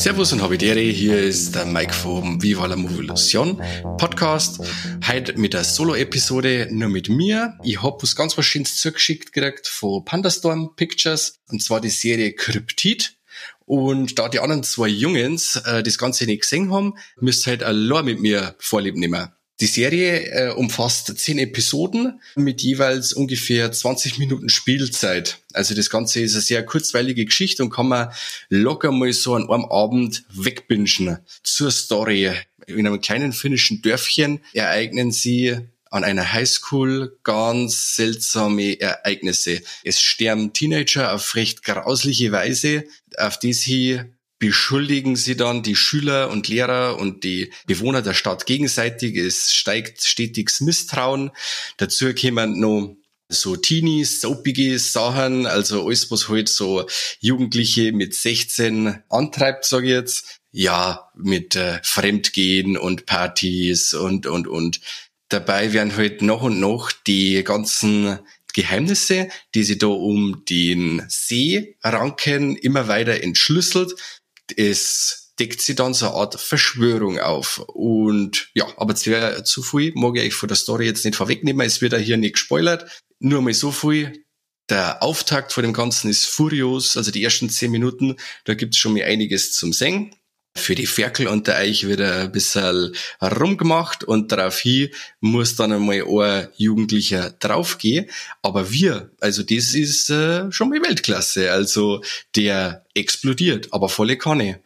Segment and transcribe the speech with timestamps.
[0.00, 3.62] Servus und Habitere, hier ist der Mike vom Viva la Movolution
[3.98, 4.58] Podcast.
[5.06, 7.58] Heute mit der Solo-Episode nur mit mir.
[7.64, 12.32] Ich hab was ganz was Schönes zugeschickt gekriegt von Pandastorm Pictures und zwar die Serie
[12.32, 13.18] Kryptid.
[13.66, 17.62] Und da die anderen zwei Jungs äh, das Ganze nicht gesehen haben, müsst ihr halt
[17.62, 19.28] allein mit mir Vorlieb nehmen.
[19.60, 25.38] Die Serie äh, umfasst zehn Episoden mit jeweils ungefähr 20 Minuten Spielzeit.
[25.52, 28.10] Also das Ganze ist eine sehr kurzweilige Geschichte und kann man
[28.48, 31.18] locker mal so an einem Abend wegbingen.
[31.42, 32.32] Zur Story.
[32.66, 35.58] In einem kleinen finnischen Dörfchen ereignen sie
[35.90, 39.60] an einer Highschool ganz seltsame Ereignisse.
[39.84, 42.84] Es sterben Teenager auf recht grausliche Weise,
[43.18, 44.00] auf die sie
[44.40, 49.16] beschuldigen sie dann die Schüler und Lehrer und die Bewohner der Stadt gegenseitig.
[49.16, 51.30] Es steigt stetiges Misstrauen.
[51.76, 52.96] Dazu kämen noch
[53.28, 56.86] so Teenies, soapige Sachen, also alles, was halt so
[57.20, 60.40] Jugendliche mit 16 antreibt, sage ich jetzt.
[60.52, 64.80] Ja, mit äh, Fremdgehen und Partys und, und, und.
[65.28, 68.18] Dabei werden halt noch und noch die ganzen
[68.52, 73.94] Geheimnisse, die sie da um den See ranken, immer weiter entschlüsselt
[74.58, 77.58] es deckt sie dann so eine Art Verschwörung auf.
[77.66, 81.66] Und ja, aber zu, zu viel mag ich von der Story jetzt nicht vorwegnehmen.
[81.66, 83.02] Es wird ja hier nicht gespoilert.
[83.18, 84.24] Nur mal so viel.
[84.68, 86.96] Der Auftakt von dem Ganzen ist furios.
[86.96, 90.14] Also die ersten zehn Minuten, da gibt's schon mal einiges zum Singen.
[90.56, 96.48] Für die Ferkel unter euch wird ein bisschen rumgemacht und daraufhin muss dann einmal ein
[96.56, 98.10] Jugendlicher draufgehen.
[98.42, 101.52] Aber wir, also das ist äh, schon mal Weltklasse.
[101.52, 102.02] Also
[102.34, 104.60] der explodiert, aber volle Kanne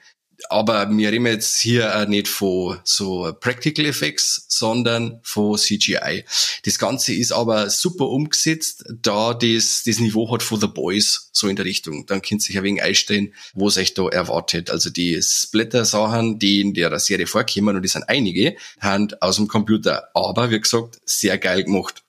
[0.50, 6.24] aber wir reden jetzt hier auch nicht von so Practical Effects, sondern von CGI.
[6.64, 11.48] Das Ganze ist aber super umgesetzt, da das, das Niveau hat von The Boys, so
[11.48, 12.06] in der Richtung.
[12.06, 14.70] Dann könnt ihr sich ein wenig einstellen, wo es euch da erwartet.
[14.70, 19.48] Also die Splitter-Sachen, die in der Serie vorkommen, und die sind einige, haben aus dem
[19.48, 20.08] Computer.
[20.14, 22.03] Aber, wie gesagt, sehr geil gemacht.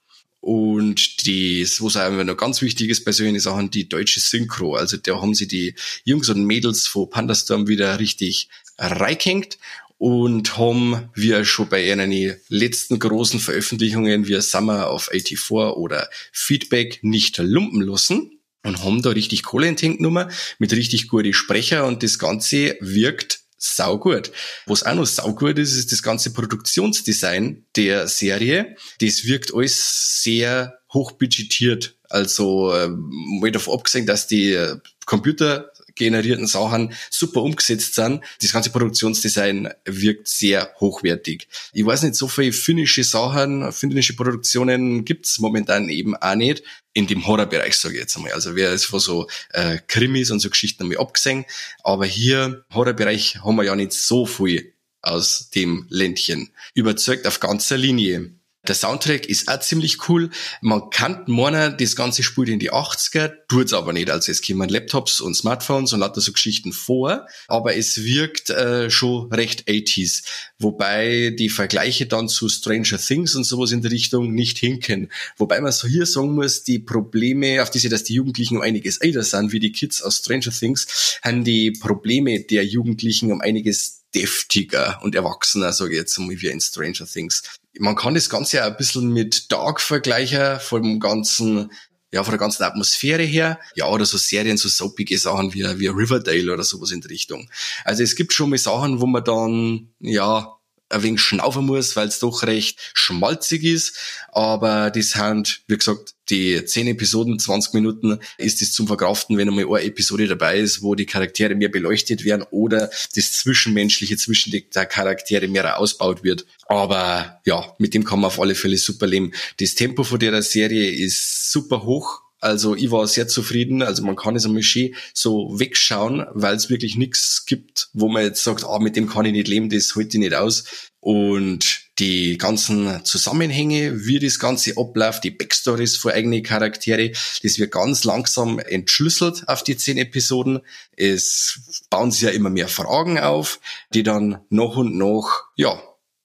[0.45, 4.75] Und das, was auch noch ganz wichtig ist bei solchen Sachen, die deutsche Synchro.
[4.75, 5.73] Also da haben sie die
[6.03, 8.47] Jungs und Mädels von Pandastorm wieder richtig
[8.77, 9.57] reingehängt
[9.97, 16.99] und haben wir schon bei ihren letzten großen Veröffentlichungen wie Summer of 84 oder Feedback
[17.01, 20.29] nicht lumpen lassen und haben da richtig Kohle in
[20.59, 24.31] mit richtig guten Sprecher und das Ganze wirkt saugut.
[24.65, 28.75] Was auch noch saugut ist, ist das ganze Produktionsdesign der Serie.
[28.99, 31.97] Das wirkt alles sehr hochbudgetiert.
[32.09, 38.23] Also äh, mal davon abgesehen, dass die äh, Computer generierten Sachen super umgesetzt sind.
[38.41, 41.47] Das ganze Produktionsdesign wirkt sehr hochwertig.
[41.73, 46.63] Ich weiß nicht, so viele finnische Sachen, finnische Produktionen gibt's momentan eben auch nicht.
[46.93, 48.31] In dem Horrorbereich, sage ich jetzt einmal.
[48.31, 51.45] Also wer ist von so äh, Krimis und so Geschichten einmal abgesehen.
[51.83, 56.51] Aber hier, Horrorbereich, haben wir ja nicht so viel aus dem Ländchen.
[56.73, 58.31] Überzeugt auf ganzer Linie.
[58.67, 60.29] Der Soundtrack ist auch ziemlich cool.
[60.61, 64.09] Man kann meinen, das Ganze spielt in die 80er, tut's aber nicht.
[64.09, 68.89] Also es kommen Laptops und Smartphones und lauter so Geschichten vor, aber es wirkt äh,
[68.89, 70.23] schon recht 80s.
[70.57, 75.11] Wobei die Vergleiche dann zu Stranger Things und sowas in der Richtung nicht hinken.
[75.37, 78.63] Wobei man so hier sagen muss, die Probleme, auf die sie, dass die Jugendlichen um
[78.63, 83.41] einiges älter sind, wie die Kids aus Stranger Things, haben die Probleme der Jugendlichen um
[83.41, 87.43] einiges deftiger und erwachsener, sage ich jetzt mal, wie in Stranger Things
[87.79, 91.71] man kann das Ganze ja ein bisschen mit Dark vergleichen, vom ganzen,
[92.11, 93.59] ja, von der ganzen Atmosphäre her.
[93.75, 97.49] Ja, oder so Serien, so soapige Sachen wie, wie Riverdale oder sowas in der Richtung.
[97.83, 100.54] Also es gibt schon mal Sachen, wo man dann, ja,
[100.95, 103.97] ein wenig schnaufen muss, weil es doch recht schmalzig ist.
[104.31, 109.47] Aber das sind, wie gesagt, die zehn Episoden, 20 Minuten ist es zum Verkraften, wenn
[109.47, 114.51] einmal eine Episode dabei ist, wo die Charaktere mehr beleuchtet werden oder das Zwischenmenschliche zwischen
[114.51, 116.45] der Charaktere mehr ausbaut wird.
[116.67, 119.33] Aber ja, mit dem kann man auf alle Fälle super leben.
[119.59, 123.81] Das Tempo von der Serie ist super hoch also ich war sehr zufrieden.
[123.81, 128.23] Also man kann es einmal schön so wegschauen, weil es wirklich nichts gibt, wo man
[128.23, 130.63] jetzt sagt, ah, mit dem kann ich nicht leben, das halte ich nicht aus.
[130.99, 137.71] Und die ganzen Zusammenhänge, wie das Ganze abläuft, die Backstories für eigene Charaktere, das wird
[137.71, 140.59] ganz langsam entschlüsselt auf die zehn Episoden.
[140.95, 143.59] Es bauen sich ja immer mehr Fragen auf,
[143.91, 145.81] die dann nach und nach, ja,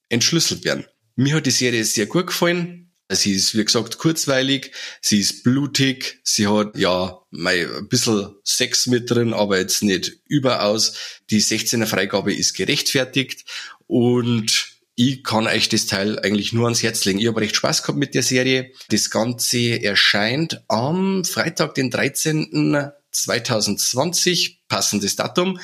[0.09, 0.85] entschlüsselt werden.
[1.15, 4.71] Mir hat die Serie sehr gut gefallen Sie ist, wie gesagt, kurzweilig,
[5.01, 10.19] sie ist blutig, sie hat ja mal ein bisschen Sex mit drin, aber jetzt nicht
[10.27, 10.93] überaus.
[11.29, 13.45] Die 16er Freigabe ist gerechtfertigt
[13.87, 17.19] und ich kann euch das Teil eigentlich nur ans Herz legen.
[17.19, 18.71] Ich habe recht Spaß gehabt mit der Serie.
[18.89, 22.91] Das Ganze erscheint am Freitag, den 13.
[23.11, 25.59] 2020, passendes Datum.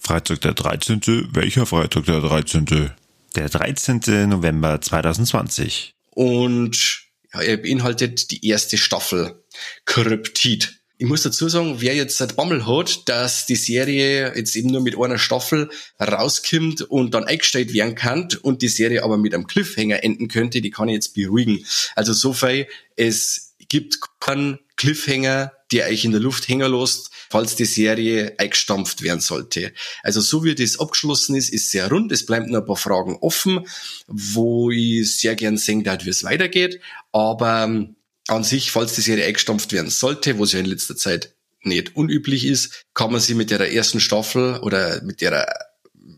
[0.00, 1.28] Freitag der 13.
[1.32, 2.90] Welcher Freitag der 13.?
[3.38, 4.28] Der 13.
[4.28, 5.94] November 2020.
[6.10, 9.44] Und er beinhaltet die erste Staffel
[9.84, 10.80] Kryptid.
[10.96, 14.80] Ich muss dazu sagen, wer jetzt seit Bammel hat, dass die Serie jetzt eben nur
[14.80, 15.70] mit einer Staffel
[16.00, 20.60] rauskommt und dann eingestellt werden kann und die Serie aber mit einem Cliffhanger enden könnte,
[20.60, 21.64] die kann ich jetzt beruhigen.
[21.94, 27.56] Also so viel, es gibt keinen Cliffhanger, der euch in der Luft hängen lässt, falls
[27.56, 29.72] die Serie eingestampft werden sollte.
[30.02, 32.10] Also so wie das abgeschlossen ist, ist sehr rund.
[32.12, 33.66] Es bleiben nur ein paar Fragen offen,
[34.06, 36.80] wo ich sehr gern sehen darf, wie es weitergeht.
[37.12, 37.96] Aber ähm,
[38.28, 42.46] an sich, falls die Serie eingestampft werden sollte, was ja in letzter Zeit nicht unüblich
[42.46, 45.68] ist, kann man sie mit der ersten Staffel oder mit der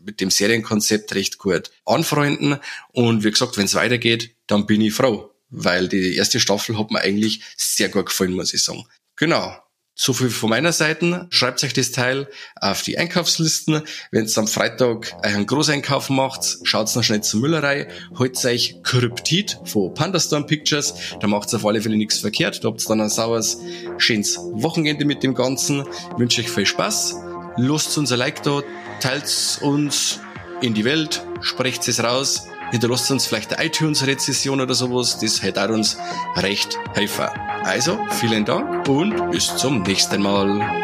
[0.03, 2.57] mit dem Serienkonzept recht gut anfreunden.
[2.91, 6.91] Und wie gesagt, wenn es weitergeht, dann bin ich froh, weil die erste Staffel hat
[6.91, 8.85] mir eigentlich sehr gut gefallen, muss ich sagen.
[9.15, 9.55] Genau.
[9.93, 11.27] So viel von meiner Seite.
[11.29, 13.81] Schreibt euch das Teil auf die Einkaufslisten.
[14.09, 17.87] Wenn ihr am Freitag einen Großeinkauf macht, schaut noch schnell zur Müllerei,
[18.17, 20.95] holt euch Kryptid von Pandastorm Pictures.
[21.19, 22.63] Da macht auf alle Fälle nichts verkehrt.
[22.63, 23.59] Da habt ihr dann ein sauers,
[23.97, 25.81] schönes Wochenende mit dem Ganzen.
[25.81, 27.17] Ich wünsche euch viel Spaß.
[27.57, 28.63] Lasst uns ein Like da,
[29.01, 30.19] teilt uns
[30.61, 35.19] in die Welt, sprecht es raus hinterlasst uns vielleicht eine iTunes-Rezession oder sowas.
[35.19, 35.97] Das hätte auch uns
[36.35, 37.27] recht helfen.
[37.63, 40.81] Also, vielen Dank und bis zum nächsten Mal.